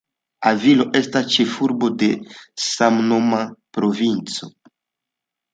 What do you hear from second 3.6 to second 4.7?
provinco.